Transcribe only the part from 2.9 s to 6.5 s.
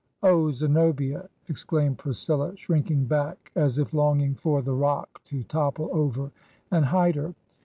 back, as if longing for the rock to topple over